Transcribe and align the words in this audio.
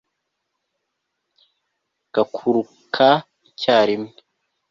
garuka 2.13 3.09
icyarimwe 3.49 4.13